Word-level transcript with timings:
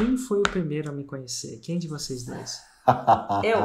quem 0.00 0.16
foi 0.16 0.38
o 0.38 0.42
primeiro 0.42 0.90
a 0.90 0.92
me 0.92 1.04
conhecer? 1.04 1.60
Quem 1.60 1.78
de 1.78 1.86
vocês 1.86 2.24
dois? 2.24 2.58
Eu 3.44 3.60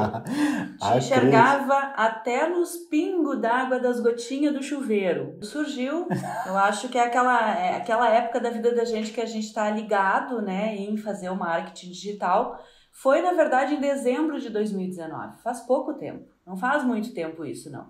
te 0.78 0.98
enxergava 0.98 1.74
até 1.96 2.48
nos 2.48 2.76
pingos 2.90 3.40
d'água 3.40 3.80
das 3.80 3.98
gotinhas 3.98 4.54
do 4.54 4.62
chuveiro. 4.62 5.38
Surgiu, 5.42 6.06
eu 6.46 6.56
acho 6.56 6.88
que 6.90 6.98
é 6.98 7.04
aquela, 7.06 7.58
é 7.58 7.76
aquela 7.76 8.08
época 8.10 8.38
da 8.38 8.50
vida 8.50 8.74
da 8.74 8.84
gente 8.84 9.12
que 9.12 9.20
a 9.20 9.26
gente 9.26 9.46
está 9.46 9.70
ligado 9.70 10.42
né, 10.42 10.76
em 10.76 10.96
fazer 10.98 11.30
o 11.30 11.34
marketing 11.34 11.90
digital. 11.90 12.62
Foi, 12.92 13.22
na 13.22 13.32
verdade, 13.32 13.74
em 13.74 13.80
dezembro 13.80 14.38
de 14.38 14.50
2019. 14.50 15.42
Faz 15.42 15.60
pouco 15.60 15.94
tempo. 15.94 16.28
Não 16.46 16.56
faz 16.56 16.84
muito 16.84 17.12
tempo 17.14 17.44
isso, 17.44 17.70
não. 17.70 17.88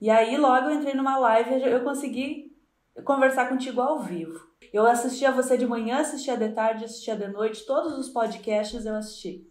E 0.00 0.08
aí, 0.08 0.36
logo 0.36 0.68
eu 0.68 0.76
entrei 0.76 0.94
numa 0.94 1.18
live 1.18 1.56
e 1.56 1.62
eu 1.64 1.82
consegui 1.82 2.53
conversar 3.02 3.48
contigo 3.48 3.80
ao 3.80 4.00
vivo. 4.00 4.38
Eu 4.72 4.86
assistia 4.86 5.32
você 5.32 5.56
de 5.56 5.66
manhã, 5.66 5.98
assistia 5.98 6.36
de 6.36 6.48
tarde, 6.50 6.84
assistia 6.84 7.16
de 7.16 7.28
noite, 7.28 7.66
todos 7.66 7.98
os 7.98 8.08
podcasts 8.08 8.84
eu 8.84 8.94
assisti. 8.94 9.42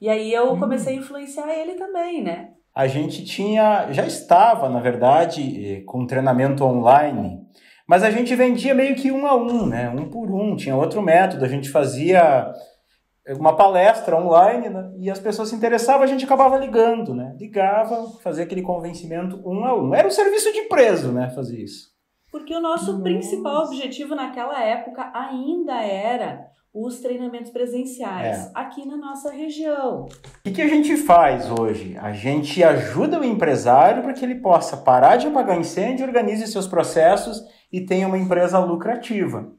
E 0.00 0.08
aí 0.08 0.32
eu 0.32 0.52
hum. 0.52 0.58
comecei 0.58 0.94
a 0.94 0.98
influenciar 0.98 1.52
ele 1.52 1.74
também, 1.74 2.22
né? 2.22 2.50
A 2.74 2.86
gente 2.86 3.24
tinha, 3.24 3.92
já 3.92 4.04
estava, 4.04 4.68
na 4.68 4.80
verdade, 4.80 5.64
eh, 5.64 5.80
com 5.82 6.06
treinamento 6.06 6.64
online, 6.64 7.40
mas 7.86 8.02
a 8.02 8.10
gente 8.10 8.34
vendia 8.34 8.74
meio 8.74 8.96
que 8.96 9.12
um 9.12 9.26
a 9.26 9.36
um, 9.36 9.66
né? 9.66 9.88
Um 9.90 10.10
por 10.10 10.30
um. 10.30 10.56
Tinha 10.56 10.74
outro 10.74 11.00
método. 11.00 11.44
A 11.44 11.48
gente 11.48 11.70
fazia 11.70 12.52
uma 13.38 13.56
palestra 13.56 14.16
online 14.16 14.68
né? 14.68 14.92
e 14.98 15.10
as 15.10 15.18
pessoas 15.18 15.48
se 15.48 15.54
interessavam, 15.54 16.02
a 16.02 16.06
gente 16.06 16.24
acabava 16.24 16.58
ligando, 16.58 17.14
né? 17.14 17.34
Ligava, 17.38 18.08
fazia 18.22 18.44
aquele 18.44 18.62
convencimento 18.62 19.40
um 19.46 19.64
a 19.64 19.74
um. 19.74 19.94
Era 19.94 20.08
um 20.08 20.10
serviço 20.10 20.52
de 20.52 20.62
preso, 20.62 21.12
né? 21.12 21.30
Fazer 21.30 21.62
isso. 21.62 21.93
Porque 22.34 22.52
o 22.52 22.60
nosso 22.60 22.90
Nossa. 22.90 23.04
principal 23.04 23.64
objetivo 23.66 24.16
naquela 24.16 24.60
época 24.60 25.08
ainda 25.14 25.80
era 25.80 26.48
os 26.74 26.98
treinamentos 26.98 27.52
presenciais 27.52 28.46
é. 28.46 28.50
aqui 28.52 28.84
na 28.84 28.96
nossa 28.96 29.30
região. 29.30 30.06
O 30.06 30.08
que, 30.42 30.50
que, 30.50 30.62
a 30.62 30.66
gente 30.66 30.96
faz 30.96 31.48
hoje? 31.48 31.96
A 31.96 32.12
gente 32.12 32.60
ajuda 32.64 33.20
o 33.20 33.24
empresário 33.24 34.02
para 34.02 34.12
que 34.12 34.24
ele 34.24 34.34
possa 34.40 34.76
parar 34.76 35.14
de 35.14 35.28
apagar 35.28 35.56
incêndio, 35.56 36.04
organize 36.04 36.44
seus 36.48 36.66
processos 36.66 37.40
e 37.72 37.82
tenha 37.82 38.08
uma 38.08 38.18
empresa 38.18 38.58
lucrativa. 38.58 39.52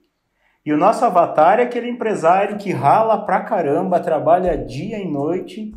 E 0.66 0.73
o 0.73 0.78
nosso 0.78 1.06
avatar 1.06 1.62
é 1.62 1.64
aquele 1.64 1.89
empresário 1.89 2.58
que 2.58 2.73
rala 2.73 3.26
pra 3.26 3.39
caramba, 3.39 4.02
trabalha 4.02 4.58
dia 4.58 5.00
e 5.00 5.10
noite. 5.10 5.72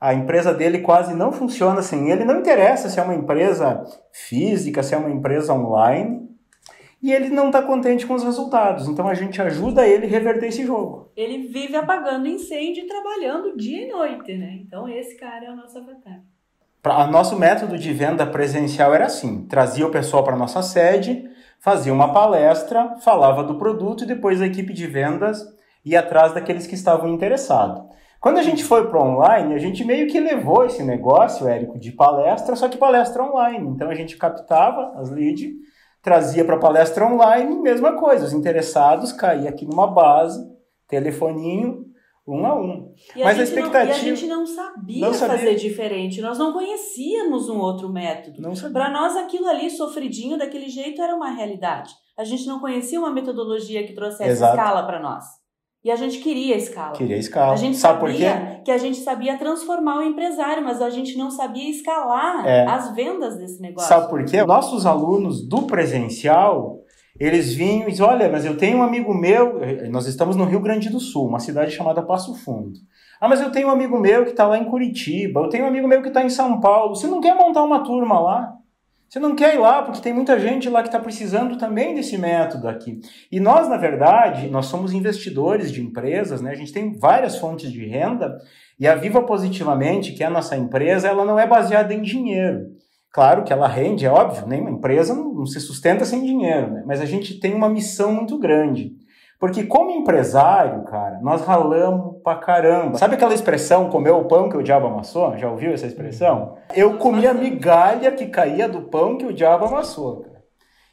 A 0.00 0.14
empresa 0.14 0.54
dele 0.54 0.78
quase 0.78 1.14
não 1.14 1.32
funciona 1.32 1.82
sem 1.82 2.10
ele. 2.10 2.24
Não 2.24 2.40
interessa 2.40 2.88
se 2.88 2.98
é 2.98 3.02
uma 3.02 3.14
empresa 3.14 3.84
física, 4.10 4.82
se 4.82 4.94
é 4.94 4.96
uma 4.96 5.10
empresa 5.10 5.52
online 5.52 6.29
e 7.02 7.12
ele 7.12 7.30
não 7.30 7.46
está 7.46 7.62
contente 7.62 8.06
com 8.06 8.14
os 8.14 8.22
resultados. 8.22 8.86
Então 8.86 9.08
a 9.08 9.14
gente 9.14 9.40
ajuda 9.40 9.86
ele 9.86 10.06
a 10.06 10.08
reverter 10.08 10.48
esse 10.48 10.66
jogo. 10.66 11.10
Ele 11.16 11.48
vive 11.48 11.76
apagando 11.76 12.28
incêndio 12.28 12.84
e 12.84 12.86
trabalhando 12.86 13.56
dia 13.56 13.86
e 13.86 13.90
noite, 13.90 14.36
né? 14.36 14.58
Então 14.60 14.88
esse 14.88 15.16
cara 15.16 15.46
é 15.46 15.50
o 15.50 15.56
nosso 15.56 15.78
avatar. 15.78 16.20
Pra, 16.82 17.06
nosso 17.06 17.38
método 17.38 17.78
de 17.78 17.92
venda 17.92 18.26
presencial 18.26 18.94
era 18.94 19.06
assim: 19.06 19.46
trazia 19.46 19.86
o 19.86 19.90
pessoal 19.90 20.22
para 20.22 20.36
nossa 20.36 20.62
sede, 20.62 21.28
fazia 21.58 21.92
uma 21.92 22.12
palestra, 22.12 22.96
falava 23.00 23.42
do 23.42 23.56
produto 23.56 24.04
e 24.04 24.06
depois 24.06 24.40
a 24.40 24.46
equipe 24.46 24.72
de 24.72 24.86
vendas 24.86 25.42
ia 25.84 26.00
atrás 26.00 26.32
daqueles 26.32 26.66
que 26.66 26.74
estavam 26.74 27.08
interessados. 27.08 27.82
Quando 28.20 28.36
a 28.36 28.42
gente 28.42 28.62
foi 28.62 28.86
para 28.86 29.02
online, 29.02 29.54
a 29.54 29.58
gente 29.58 29.82
meio 29.82 30.06
que 30.06 30.20
levou 30.20 30.66
esse 30.66 30.82
negócio, 30.82 31.48
Érico, 31.48 31.78
de 31.78 31.90
palestra, 31.90 32.54
só 32.54 32.68
que 32.68 32.76
palestra 32.76 33.22
online. 33.22 33.66
Então 33.68 33.88
a 33.88 33.94
gente 33.94 34.18
captava 34.18 34.92
as 35.00 35.08
leads 35.08 35.50
trazia 36.02 36.44
para 36.44 36.58
palestra 36.58 37.06
online, 37.06 37.60
mesma 37.60 37.98
coisa. 37.98 38.24
Os 38.24 38.32
interessados 38.32 39.12
caíam 39.12 39.48
aqui 39.48 39.64
numa 39.64 39.86
base, 39.86 40.40
telefoninho, 40.88 41.90
um 42.26 42.46
a 42.46 42.54
um. 42.54 42.94
E 43.16 43.22
Mas 43.22 43.38
a, 43.38 43.40
a 43.40 43.44
expectativa. 43.44 43.84
Não, 43.84 43.90
e 43.90 44.10
a 44.10 44.14
gente 44.14 44.26
não 44.26 44.46
sabia, 44.46 45.00
não 45.00 45.14
sabia, 45.14 45.38
fazer 45.38 45.54
diferente. 45.56 46.20
Nós 46.20 46.38
não 46.38 46.52
conhecíamos 46.52 47.48
um 47.48 47.58
outro 47.58 47.88
método. 47.92 48.40
Para 48.72 48.90
nós, 48.90 49.16
aquilo 49.16 49.48
ali, 49.48 49.70
sofridinho 49.70 50.38
daquele 50.38 50.68
jeito, 50.68 51.02
era 51.02 51.14
uma 51.14 51.30
realidade. 51.30 51.92
A 52.16 52.24
gente 52.24 52.46
não 52.46 52.60
conhecia 52.60 52.98
uma 53.00 53.10
metodologia 53.10 53.86
que 53.86 53.94
trouxesse 53.94 54.30
Exato. 54.30 54.56
escala 54.56 54.84
para 54.84 55.00
nós. 55.00 55.24
E 55.82 55.90
a 55.90 55.96
gente 55.96 56.18
queria 56.18 56.56
escala. 56.56 56.92
Queria 56.92 57.16
escala. 57.16 57.54
A 57.54 57.56
gente 57.56 57.78
Sabe 57.78 58.00
sabia 58.00 58.30
por 58.30 58.54
quê? 58.56 58.60
que 58.64 58.70
a 58.70 58.76
gente 58.76 58.98
sabia 58.98 59.38
transformar 59.38 59.98
o 59.98 60.02
empresário, 60.02 60.62
mas 60.62 60.82
a 60.82 60.90
gente 60.90 61.16
não 61.16 61.30
sabia 61.30 61.70
escalar 61.70 62.46
é. 62.46 62.66
as 62.66 62.94
vendas 62.94 63.38
desse 63.38 63.62
negócio. 63.62 63.88
Sabe 63.88 64.10
por 64.10 64.22
quê? 64.24 64.44
Nossos 64.44 64.84
alunos 64.84 65.46
do 65.48 65.62
presencial, 65.62 66.80
eles 67.18 67.54
vinham 67.54 67.88
e 67.88 67.92
diziam, 67.92 68.08
olha, 68.08 68.28
mas 68.30 68.44
eu 68.44 68.58
tenho 68.58 68.78
um 68.78 68.82
amigo 68.82 69.14
meu, 69.14 69.58
nós 69.90 70.06
estamos 70.06 70.36
no 70.36 70.44
Rio 70.44 70.60
Grande 70.60 70.90
do 70.90 71.00
Sul, 71.00 71.26
uma 71.26 71.40
cidade 71.40 71.70
chamada 71.70 72.02
Passo 72.02 72.34
Fundo. 72.34 72.78
Ah, 73.18 73.28
mas 73.28 73.40
eu 73.40 73.50
tenho 73.50 73.68
um 73.68 73.70
amigo 73.70 73.98
meu 73.98 74.24
que 74.24 74.30
está 74.30 74.46
lá 74.46 74.58
em 74.58 74.64
Curitiba, 74.64 75.40
eu 75.40 75.48
tenho 75.48 75.64
um 75.64 75.68
amigo 75.68 75.88
meu 75.88 76.02
que 76.02 76.08
está 76.08 76.22
em 76.22 76.30
São 76.30 76.60
Paulo. 76.60 76.94
Você 76.94 77.06
não 77.06 77.22
quer 77.22 77.34
montar 77.34 77.62
uma 77.62 77.82
turma 77.82 78.20
lá? 78.20 78.59
Você 79.10 79.18
não 79.18 79.34
quer 79.34 79.56
ir 79.56 79.58
lá 79.58 79.82
porque 79.82 80.00
tem 80.00 80.12
muita 80.12 80.38
gente 80.38 80.68
lá 80.68 80.82
que 80.82 80.88
está 80.88 81.00
precisando 81.00 81.58
também 81.58 81.96
desse 81.96 82.16
método 82.16 82.68
aqui. 82.68 83.00
E 83.30 83.40
nós, 83.40 83.68
na 83.68 83.76
verdade, 83.76 84.48
nós 84.48 84.66
somos 84.66 84.92
investidores 84.92 85.72
de 85.72 85.82
empresas, 85.82 86.40
né? 86.40 86.52
A 86.52 86.54
gente 86.54 86.72
tem 86.72 86.96
várias 86.96 87.36
fontes 87.36 87.72
de 87.72 87.84
renda 87.84 88.38
e 88.78 88.86
a 88.86 88.94
Viva 88.94 89.20
Positivamente, 89.20 90.12
que 90.12 90.22
é 90.22 90.26
a 90.26 90.30
nossa 90.30 90.56
empresa, 90.56 91.08
ela 91.08 91.24
não 91.24 91.40
é 91.40 91.44
baseada 91.44 91.92
em 91.92 92.02
dinheiro. 92.02 92.66
Claro 93.12 93.42
que 93.42 93.52
ela 93.52 93.66
rende, 93.66 94.06
é 94.06 94.10
óbvio, 94.10 94.46
nenhuma 94.46 94.70
empresa 94.70 95.12
não, 95.12 95.34
não 95.34 95.46
se 95.46 95.58
sustenta 95.58 96.04
sem 96.04 96.24
dinheiro, 96.24 96.70
né? 96.70 96.84
Mas 96.86 97.00
a 97.00 97.04
gente 97.04 97.40
tem 97.40 97.52
uma 97.52 97.68
missão 97.68 98.12
muito 98.12 98.38
grande. 98.38 98.92
Porque 99.40 99.64
como 99.64 99.90
empresário, 99.90 100.84
cara, 100.84 101.18
nós 101.22 101.40
ralamos 101.46 102.22
pra 102.22 102.36
caramba. 102.36 102.98
Sabe 102.98 103.14
aquela 103.14 103.32
expressão, 103.32 103.88
comer 103.88 104.10
o 104.10 104.26
pão 104.26 104.50
que 104.50 104.56
o 104.56 104.62
diabo 104.62 104.88
amassou? 104.88 105.34
Já 105.38 105.50
ouviu 105.50 105.72
essa 105.72 105.86
expressão? 105.86 106.58
Eu 106.76 106.98
comia 106.98 107.32
migalha 107.32 108.12
que 108.12 108.26
caía 108.26 108.68
do 108.68 108.82
pão 108.82 109.16
que 109.16 109.24
o 109.24 109.32
diabo 109.32 109.64
amassou, 109.64 110.20
cara. 110.20 110.44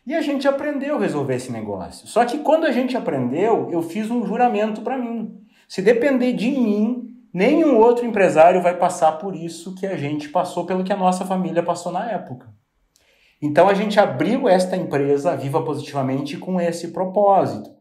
E 0.05 0.15
a 0.15 0.21
gente 0.21 0.47
aprendeu 0.47 0.95
a 0.95 0.99
resolver 0.99 1.35
esse 1.35 1.51
negócio. 1.51 2.07
Só 2.07 2.23
que 2.23 2.37
quando 2.37 2.63
a 2.63 2.71
gente 2.71 2.95
aprendeu, 2.95 3.67
eu 3.69 3.81
fiz 3.81 4.09
um 4.09 4.25
juramento 4.25 4.79
para 4.79 4.97
mim. 4.97 5.41
Se 5.67 5.81
depender 5.81 6.31
de 6.31 6.49
mim, 6.49 7.03
nenhum 7.33 7.77
outro 7.77 8.05
empresário 8.05 8.63
vai 8.63 8.77
passar 8.77 9.17
por 9.17 9.35
isso 9.35 9.75
que 9.75 9.85
a 9.85 9.97
gente 9.97 10.29
passou, 10.29 10.65
pelo 10.65 10.85
que 10.85 10.93
a 10.93 10.97
nossa 10.97 11.25
família 11.25 11.61
passou 11.61 11.91
na 11.91 12.09
época. 12.09 12.47
Então 13.41 13.67
a 13.67 13.73
gente 13.73 13.99
abriu 13.99 14.47
esta 14.47 14.77
empresa 14.77 15.35
Viva 15.35 15.61
Positivamente 15.61 16.37
com 16.37 16.61
esse 16.61 16.93
propósito 16.93 17.76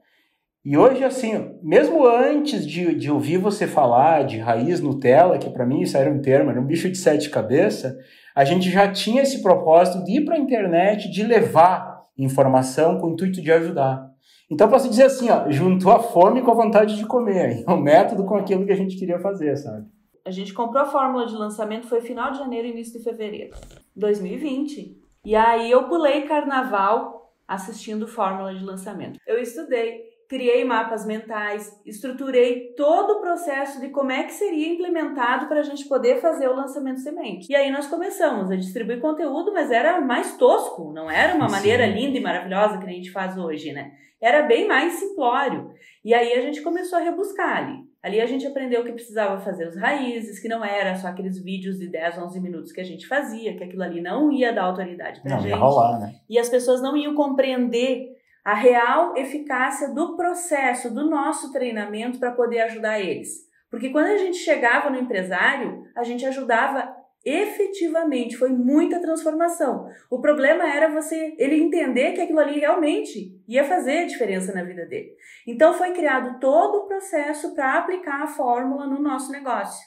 e 0.68 0.76
hoje, 0.76 1.04
assim, 1.04 1.56
mesmo 1.62 2.04
antes 2.04 2.66
de, 2.66 2.92
de 2.96 3.08
ouvir 3.08 3.38
você 3.38 3.68
falar 3.68 4.24
de 4.24 4.38
raiz 4.38 4.80
Nutella, 4.80 5.38
que 5.38 5.48
para 5.48 5.64
mim 5.64 5.82
isso 5.82 5.96
era 5.96 6.10
um 6.10 6.20
termo, 6.20 6.50
era 6.50 6.60
um 6.60 6.66
bicho 6.66 6.90
de 6.90 6.98
sete 6.98 7.30
cabeças, 7.30 7.94
a 8.34 8.44
gente 8.44 8.68
já 8.68 8.90
tinha 8.90 9.22
esse 9.22 9.40
propósito 9.44 10.02
de 10.02 10.18
ir 10.18 10.24
para 10.24 10.34
a 10.34 10.40
internet, 10.40 11.08
de 11.08 11.22
levar 11.22 12.02
informação 12.18 12.98
com 12.98 13.06
o 13.06 13.12
intuito 13.12 13.40
de 13.40 13.52
ajudar. 13.52 14.10
Então, 14.50 14.68
posso 14.68 14.90
dizer 14.90 15.04
assim, 15.04 15.30
ó, 15.30 15.48
juntou 15.52 15.92
a 15.92 16.00
fome 16.00 16.42
com 16.42 16.50
a 16.50 16.54
vontade 16.54 16.96
de 16.96 17.06
comer. 17.06 17.62
É 17.64 17.70
um 17.70 17.80
método 17.80 18.24
com 18.24 18.34
aquilo 18.34 18.66
que 18.66 18.72
a 18.72 18.76
gente 18.76 18.98
queria 18.98 19.20
fazer, 19.20 19.56
sabe? 19.56 19.86
A 20.24 20.32
gente 20.32 20.52
comprou 20.52 20.82
a 20.82 20.86
fórmula 20.86 21.26
de 21.26 21.36
lançamento, 21.36 21.86
foi 21.86 22.00
final 22.00 22.32
de 22.32 22.38
janeiro, 22.38 22.66
início 22.66 22.98
de 22.98 23.04
fevereiro, 23.04 23.54
2020. 23.94 24.96
E 25.24 25.36
aí 25.36 25.70
eu 25.70 25.84
pulei 25.84 26.22
carnaval 26.22 27.32
assistindo 27.46 28.08
fórmula 28.08 28.52
de 28.52 28.64
lançamento. 28.64 29.20
Eu 29.24 29.38
estudei 29.38 30.15
criei 30.28 30.64
mapas 30.64 31.06
mentais, 31.06 31.80
estruturei 31.84 32.74
todo 32.76 33.14
o 33.14 33.20
processo 33.20 33.80
de 33.80 33.88
como 33.88 34.10
é 34.10 34.24
que 34.24 34.32
seria 34.32 34.72
implementado 34.72 35.46
para 35.46 35.60
a 35.60 35.62
gente 35.62 35.86
poder 35.88 36.20
fazer 36.20 36.48
o 36.48 36.56
lançamento 36.56 37.00
semente. 37.00 37.50
E 37.50 37.54
aí 37.54 37.70
nós 37.70 37.86
começamos 37.86 38.50
a 38.50 38.56
distribuir 38.56 39.00
conteúdo, 39.00 39.52
mas 39.52 39.70
era 39.70 40.00
mais 40.00 40.36
tosco, 40.36 40.92
não 40.92 41.10
era 41.10 41.34
uma 41.34 41.48
Sim. 41.48 41.54
maneira 41.54 41.86
linda 41.86 42.18
e 42.18 42.20
maravilhosa 42.20 42.78
que 42.78 42.86
a 42.86 42.92
gente 42.92 43.10
faz 43.10 43.36
hoje, 43.38 43.72
né? 43.72 43.92
Era 44.20 44.42
bem 44.42 44.66
mais 44.66 44.94
simplório. 44.94 45.70
E 46.04 46.14
aí 46.14 46.32
a 46.32 46.40
gente 46.40 46.62
começou 46.62 46.98
a 46.98 47.02
rebuscar 47.02 47.58
ali. 47.58 47.86
Ali 48.02 48.20
a 48.20 48.26
gente 48.26 48.46
aprendeu 48.46 48.84
que 48.84 48.92
precisava 48.92 49.40
fazer 49.40 49.66
os 49.66 49.76
raízes, 49.76 50.38
que 50.38 50.48
não 50.48 50.64
era 50.64 50.94
só 50.94 51.08
aqueles 51.08 51.42
vídeos 51.42 51.78
de 51.78 51.88
10, 51.88 52.18
11 52.18 52.40
minutos 52.40 52.72
que 52.72 52.80
a 52.80 52.84
gente 52.84 53.06
fazia, 53.06 53.56
que 53.56 53.64
aquilo 53.64 53.82
ali 53.82 54.00
não 54.00 54.30
ia 54.30 54.52
dar 54.52 54.64
autoridade 54.64 55.20
pra 55.20 55.32
não, 55.32 55.40
gente. 55.40 55.50
Ia 55.50 55.56
rolar, 55.56 55.98
né? 55.98 56.14
E 56.30 56.38
as 56.38 56.48
pessoas 56.48 56.80
não 56.80 56.96
iam 56.96 57.14
compreender 57.14 58.15
a 58.46 58.54
real 58.54 59.16
eficácia 59.16 59.92
do 59.92 60.14
processo 60.14 60.94
do 60.94 61.10
nosso 61.10 61.50
treinamento 61.50 62.20
para 62.20 62.30
poder 62.30 62.60
ajudar 62.60 63.00
eles. 63.00 63.44
Porque 63.68 63.90
quando 63.90 64.06
a 64.06 64.16
gente 64.16 64.36
chegava 64.36 64.88
no 64.88 65.00
empresário, 65.00 65.82
a 65.96 66.04
gente 66.04 66.24
ajudava 66.24 66.94
efetivamente, 67.24 68.36
foi 68.36 68.50
muita 68.50 69.02
transformação. 69.02 69.88
O 70.08 70.20
problema 70.20 70.62
era 70.72 70.88
você 70.88 71.34
ele 71.38 71.60
entender 71.60 72.12
que 72.12 72.20
aquilo 72.20 72.38
ali 72.38 72.60
realmente 72.60 73.36
ia 73.48 73.64
fazer 73.64 74.06
diferença 74.06 74.54
na 74.54 74.62
vida 74.62 74.86
dele. 74.86 75.10
Então 75.44 75.74
foi 75.74 75.90
criado 75.90 76.38
todo 76.38 76.76
o 76.76 76.86
processo 76.86 77.52
para 77.52 77.78
aplicar 77.78 78.22
a 78.22 78.28
fórmula 78.28 78.86
no 78.86 79.02
nosso 79.02 79.32
negócio. 79.32 79.84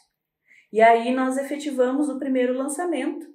E 0.73 0.81
aí 0.81 1.15
nós 1.15 1.37
efetivamos 1.37 2.09
o 2.09 2.19
primeiro 2.19 2.51
lançamento, 2.51 3.25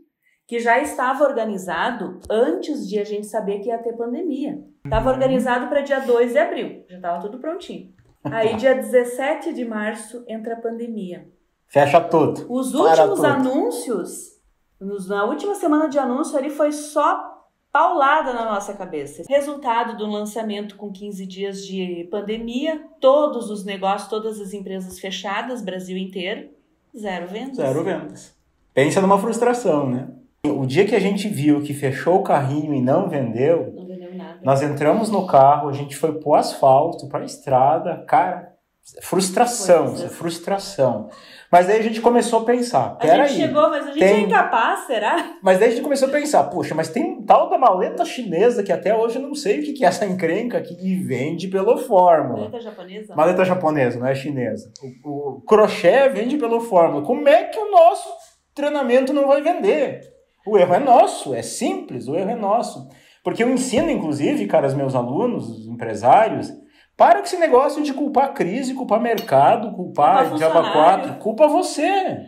que 0.47 0.61
já 0.61 0.79
estava 0.79 1.25
organizado 1.25 2.21
antes 2.31 2.89
de 2.89 2.99
a 2.99 3.05
gente 3.05 3.27
saber 3.27 3.61
que 3.61 3.69
ia 3.69 3.79
ter 3.79 3.95
pandemia. 3.95 4.63
Estava 4.85 5.11
organizado 5.11 5.69
para 5.69 5.81
dia 5.81 6.01
2 6.01 6.33
de 6.33 6.39
abril, 6.39 6.85
já 6.89 6.97
estava 6.97 7.21
tudo 7.21 7.39
prontinho. 7.39 7.93
Aí, 8.25 8.57
dia 8.57 8.75
17 8.75 9.53
de 9.53 9.65
março, 9.65 10.25
entra 10.27 10.55
a 10.55 10.61
pandemia. 10.61 11.29
Fecha 11.67 12.01
tudo. 12.01 12.47
Os 12.49 12.75
últimos 12.75 13.17
tudo. 13.17 13.27
anúncios, 13.27 14.41
na 14.81 15.25
última 15.25 15.55
semana 15.55 15.89
de 15.89 15.99
anúncio 15.99 16.37
ali 16.37 16.49
foi 16.49 16.73
só 16.73 17.33
paulada 17.71 18.33
na 18.33 18.45
nossa 18.45 18.73
cabeça. 18.73 19.25
Resultado 19.29 19.97
do 19.97 20.07
lançamento 20.07 20.77
com 20.77 20.93
15 20.93 21.27
dias 21.27 21.67
de 21.67 22.09
pandemia, 22.11 22.87
todos 23.01 23.51
os 23.51 23.65
negócios, 23.65 24.09
todas 24.09 24.41
as 24.41 24.53
empresas 24.55 25.01
fechadas, 25.01 25.61
Brasil 25.61 25.99
inteiro, 25.99 26.51
zero 26.97 27.27
vendas. 27.27 27.57
Zero 27.57 27.83
vendas. 27.83 28.35
Pensa 28.73 29.01
numa 29.01 29.19
frustração, 29.19 29.91
né? 29.91 30.09
O 30.47 30.67
dia 30.67 30.85
que 30.87 30.95
a 30.95 31.01
gente 31.01 31.27
viu 31.29 31.63
que 31.63 31.73
fechou 31.73 32.17
o 32.17 32.23
carrinho 32.23 32.75
e 32.75 32.81
não 32.83 33.09
vendeu, 33.09 33.73
Não 33.75 33.87
vendeu 33.87 34.15
nada. 34.15 34.41
nós 34.45 34.63
entramos 34.63 35.09
no 35.11 35.27
carro, 35.27 35.69
a 35.69 35.73
gente 35.73 35.97
foi 35.97 36.13
pro 36.19 36.35
asfalto, 36.35 37.09
pra 37.09 37.25
estrada, 37.25 38.05
cara, 38.07 38.53
frustração, 39.01 39.95
é. 39.95 40.09
frustração. 40.09 41.09
Mas 41.51 41.71
aí 41.71 41.79
a 41.79 41.83
gente 41.83 42.01
começou 42.01 42.41
a 42.41 42.45
pensar, 42.45 42.99
A 43.01 43.07
gente 43.27 43.41
chegou, 43.41 43.71
mas 43.71 43.85
a 43.87 43.93
gente 43.93 43.99
tem- 44.01 44.09
é 44.17 44.21
incapaz, 44.21 44.81
será? 44.87 45.37
Mas 45.43 45.59
daí 45.59 45.69
a 45.69 45.71
gente 45.71 45.83
começou 45.83 46.09
a 46.09 46.11
pensar, 46.11 46.45
poxa, 46.45 46.75
mas 46.75 46.89
tem 46.91 47.05
um 47.05 47.23
tal 47.25 47.49
da 47.49 47.57
maleta 47.57 48.05
chinesa 48.05 48.63
que 48.63 48.73
até 48.73 48.95
hoje 48.95 49.17
eu 49.17 49.23
não 49.23 49.35
sei 49.35 49.61
o 49.61 49.63
que 49.63 49.73
que 49.73 49.85
é 49.85 49.89
essa 49.89 50.05
encrenca 50.05 50.59
aqui 50.59 50.77
e 50.79 50.97
vende 50.97 51.49
pelo 51.49 51.79
Fórmula. 51.79 52.41
Maleta 52.51 52.61
japonesa? 52.61 53.15
Maleta 53.15 53.45
japonesa, 53.45 53.99
não 53.99 54.07
é 54.07 54.15
chinesa. 54.15 54.71
O, 55.05 55.37
o 55.37 55.41
crochê 55.43 56.09
vende 56.11 56.37
pelo 56.37 56.61
Fórmula. 56.61 57.03
Como 57.03 57.27
é 57.29 57.45
que 57.45 57.59
o 57.59 57.71
nosso 57.71 58.09
treinamento 58.55 59.13
não 59.13 59.27
vai 59.29 59.41
vender? 59.41 60.13
O 60.47 60.59
erro 60.59 60.75
é 60.75 60.79
nosso, 60.79 61.35
é 61.35 61.43
simples, 61.43 62.07
o 62.07 62.15
erro 62.15 62.31
é 62.31 62.37
nosso. 62.37 62.89
Porque 63.23 63.43
eu 63.43 63.51
ensino, 63.51 63.91
inclusive, 63.91 64.47
cara, 64.47 64.67
os 64.67 64.75
meus 64.75 64.95
alunos, 64.95 65.49
os 65.49 65.67
empresários, 65.67 66.53
para 66.97 67.19
com 67.19 67.25
esse 67.25 67.39
negócio 67.39 67.83
de 67.83 67.93
culpar 67.93 68.35
crise, 68.35 68.75
culpar 68.75 69.01
mercado, 69.01 69.73
culpar 69.73 70.29
Culpa 70.29 70.47
funcionário. 70.47 70.73
4, 70.73 71.15
culpa 71.15 71.49
você. 71.49 72.19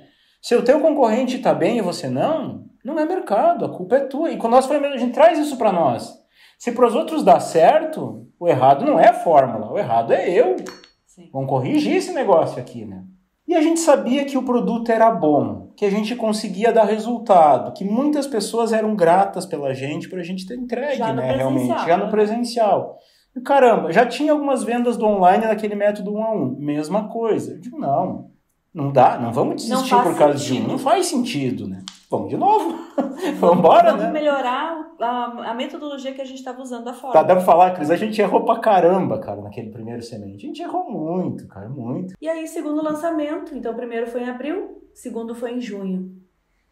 Se 0.40 0.54
o 0.54 0.62
teu 0.62 0.80
concorrente 0.80 1.36
está 1.36 1.52
bem 1.52 1.78
e 1.78 1.82
você 1.82 2.08
não, 2.08 2.64
não 2.84 2.98
é 2.98 3.04
mercado, 3.04 3.64
a 3.64 3.68
culpa 3.68 3.96
é 3.96 4.00
tua. 4.00 4.30
E 4.30 4.38
quando 4.38 4.54
nós 4.54 4.66
falamos, 4.66 4.94
a 4.94 4.96
gente 4.96 5.12
traz 5.12 5.38
isso 5.38 5.56
para 5.56 5.70
nós. 5.70 6.14
Se 6.58 6.72
para 6.72 6.86
os 6.86 6.94
outros 6.94 7.22
dá 7.22 7.38
certo, 7.38 8.26
o 8.40 8.48
errado 8.48 8.84
não 8.84 8.98
é 8.98 9.08
a 9.08 9.14
fórmula, 9.14 9.70
o 9.70 9.78
errado 9.78 10.12
é 10.12 10.30
eu. 10.30 10.56
Sim. 11.04 11.28
Vamos 11.32 11.48
corrigir 11.48 11.96
esse 11.96 12.12
negócio 12.12 12.58
aqui, 12.58 12.84
né? 12.84 13.04
E 13.48 13.54
a 13.54 13.60
gente 13.60 13.78
sabia 13.78 14.24
que 14.24 14.36
o 14.36 14.42
produto 14.42 14.90
era 14.90 15.10
bom, 15.10 15.72
que 15.76 15.84
a 15.84 15.90
gente 15.90 16.16
conseguia 16.16 16.72
dar 16.72 16.84
resultado, 16.84 17.72
que 17.72 17.84
muitas 17.84 18.26
pessoas 18.26 18.72
eram 18.72 18.96
gratas 18.96 19.46
pela 19.46 19.72
gente 19.72 20.08
por 20.08 20.18
a 20.18 20.22
gente 20.22 20.46
ter 20.46 20.56
entregue, 20.56 21.00
né? 21.12 21.36
Realmente, 21.36 21.86
já 21.86 21.96
no 21.96 22.06
né? 22.06 22.10
presencial. 22.10 22.98
E 23.36 23.40
caramba, 23.40 23.92
já 23.92 24.04
tinha 24.04 24.32
algumas 24.32 24.64
vendas 24.64 24.96
do 24.96 25.06
online 25.06 25.44
naquele 25.44 25.74
método 25.76 26.12
1 26.12 26.24
a 26.24 26.32
1, 26.34 26.56
mesma 26.58 27.08
coisa. 27.08 27.52
Eu 27.52 27.60
digo, 27.60 27.78
não, 27.78 28.30
não 28.74 28.90
dá, 28.90 29.18
não 29.18 29.32
vamos 29.32 29.68
Não 29.68 29.76
desistir 29.76 29.94
faz 29.94 30.08
por 30.08 30.18
causa 30.18 30.38
de 30.38 30.42
um, 30.42 30.56
sentido. 30.56 30.68
não 30.68 30.78
faz 30.78 31.06
sentido, 31.06 31.68
né? 31.68 31.82
Vamos 32.08 32.28
de 32.30 32.36
novo, 32.36 32.76
vamos 33.40 33.58
embora, 33.58 33.90
Vamos 33.90 34.04
né? 34.04 34.12
melhorar 34.12 34.94
a, 35.00 35.50
a 35.50 35.54
metodologia 35.54 36.12
que 36.14 36.20
a 36.20 36.24
gente 36.24 36.38
estava 36.38 36.62
usando 36.62 36.84
da 36.84 36.92
Tá, 36.92 36.98
forma. 36.98 37.24
dá 37.24 37.34
pra 37.34 37.44
falar, 37.44 37.72
Cris, 37.74 37.90
a 37.90 37.96
gente 37.96 38.20
errou 38.20 38.44
pra 38.44 38.60
caramba, 38.60 39.18
cara, 39.18 39.42
naquele 39.42 39.70
primeiro 39.70 40.00
semente. 40.02 40.44
A 40.44 40.48
gente 40.48 40.62
errou 40.62 40.88
muito, 40.90 41.48
cara, 41.48 41.68
muito. 41.68 42.14
E 42.20 42.28
aí, 42.28 42.46
segundo 42.46 42.82
lançamento, 42.82 43.56
então 43.56 43.72
o 43.72 43.76
primeiro 43.76 44.06
foi 44.06 44.22
em 44.22 44.28
abril, 44.30 44.82
segundo 44.94 45.34
foi 45.34 45.54
em 45.54 45.60
junho. 45.60 46.14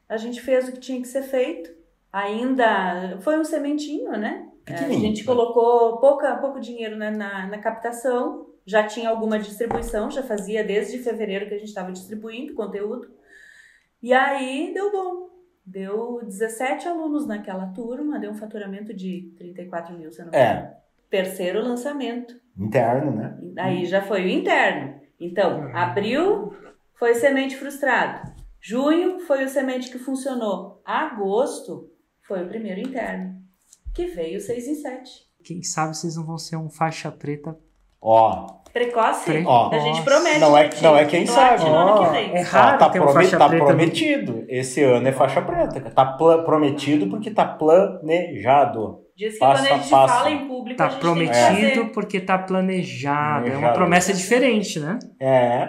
A 0.08 0.16
gente 0.16 0.40
fez 0.40 0.68
o 0.68 0.72
que 0.72 0.78
tinha 0.80 1.00
que 1.00 1.08
ser 1.08 1.22
feito. 1.22 1.70
Ainda 2.12 3.18
foi 3.22 3.38
um 3.38 3.44
sementinho, 3.44 4.12
né? 4.12 4.46
A 4.66 4.70
Pequenininho, 4.72 5.00
gente 5.00 5.20
né? 5.20 5.26
colocou 5.26 5.98
pouca, 5.98 6.36
pouco 6.36 6.60
dinheiro 6.60 6.96
na, 6.96 7.10
na, 7.10 7.46
na 7.48 7.58
captação, 7.58 8.46
já 8.64 8.86
tinha 8.86 9.10
alguma 9.10 9.38
distribuição, 9.38 10.10
já 10.10 10.22
fazia 10.22 10.62
desde 10.62 10.98
fevereiro 10.98 11.46
que 11.48 11.54
a 11.54 11.58
gente 11.58 11.68
estava 11.68 11.90
distribuindo 11.92 12.54
conteúdo. 12.54 13.08
E 14.04 14.12
aí 14.12 14.70
deu 14.74 14.92
bom. 14.92 15.30
Deu 15.64 16.20
17 16.22 16.86
alunos 16.86 17.26
naquela 17.26 17.68
turma, 17.68 18.18
deu 18.18 18.32
um 18.32 18.34
faturamento 18.34 18.92
de 18.92 19.32
34 19.38 19.96
mil, 19.96 20.12
se 20.12 20.18
não 20.22 20.30
me 20.30 20.36
engano. 20.36 20.60
É, 20.60 20.76
Terceiro 21.08 21.62
lançamento. 21.62 22.38
interno, 22.54 23.12
né? 23.12 23.38
Aí 23.56 23.86
já 23.86 24.02
foi 24.02 24.26
o 24.26 24.28
interno. 24.28 25.00
Então, 25.18 25.74
abril 25.74 26.54
foi 26.98 27.14
semente 27.14 27.56
frustrado. 27.56 28.30
Junho 28.60 29.20
foi 29.20 29.42
o 29.42 29.48
semente 29.48 29.90
que 29.90 29.98
funcionou. 29.98 30.82
Agosto 30.84 31.90
foi 32.20 32.44
o 32.44 32.48
primeiro 32.48 32.80
interno, 32.80 33.42
que 33.94 34.04
veio 34.04 34.38
6 34.38 34.68
em 34.68 34.74
7. 34.74 35.10
Quem 35.42 35.62
sabe 35.62 35.96
vocês 35.96 36.16
não 36.16 36.26
vão 36.26 36.36
ser 36.36 36.56
um 36.56 36.68
faixa 36.68 37.10
preta. 37.10 37.58
Ó, 38.04 38.46
Precoce? 38.72 39.24
Pre- 39.24 39.44
Ó. 39.46 39.70
a 39.72 39.78
gente 39.78 40.02
promete. 40.02 40.40
Não 40.40 40.58
é- 40.58 40.64
né, 40.64 40.70
não 40.82 40.96
é 40.96 41.04
quem 41.04 41.24
sabe. 41.26 41.62
Ó, 41.64 42.12
é 42.12 42.40
Ó, 42.40 42.42
raro 42.44 42.78
tá, 42.78 42.88
promet- 42.90 43.14
faixa 43.14 43.38
tá 43.38 43.48
preta. 43.48 43.62
no- 43.62 43.68
prometido. 43.68 44.44
Esse 44.48 44.82
ano 44.82 45.06
é 45.08 45.12
faixa 45.12 45.40
preta. 45.40 45.80
Tá 45.92 46.04
prometido 46.44 47.06
porque 47.08 47.30
tá 47.30 47.44
planejado. 47.44 48.98
Diz 49.16 49.34
que 49.34 49.38
Passo 49.38 49.62
quando 49.62 49.72
a 49.72 49.76
gente 49.76 49.90
passo. 49.90 50.14
fala 50.14 50.30
em 50.30 50.48
público, 50.48 50.82
a 50.82 50.86
Tá 50.86 50.90
gente 50.90 51.00
tem 51.00 51.08
que 51.08 51.14
prometido 51.30 51.68
fazer. 51.80 51.92
porque 51.92 52.20
tá 52.20 52.36
planejado. 52.36 53.46
É 53.48 53.56
uma 53.56 53.72
promessa 53.72 54.12
diferente, 54.12 54.80
né? 54.80 54.98
É. 55.20 55.68